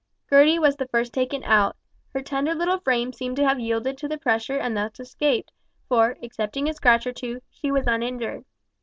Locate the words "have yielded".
3.47-3.99